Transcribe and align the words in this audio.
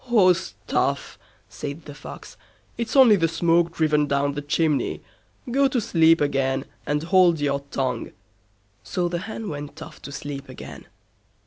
"Oh, 0.09 0.33
stuff", 0.33 1.19
said 1.47 1.85
the 1.85 1.93
Fox; 1.93 2.35
"it's 2.75 2.95
only 2.95 3.15
the 3.17 3.27
smoke 3.27 3.71
driven 3.75 4.07
down 4.07 4.33
the 4.33 4.41
chimney; 4.41 5.03
go 5.51 5.67
to 5.67 5.79
sleep 5.79 6.19
again, 6.21 6.65
and 6.87 7.03
hold 7.03 7.39
your 7.39 7.59
tongue." 7.69 8.11
So 8.81 9.07
the 9.07 9.19
Hen 9.19 9.47
went 9.47 9.79
off 9.79 10.01
to 10.01 10.11
sleep 10.11 10.49
again. 10.49 10.87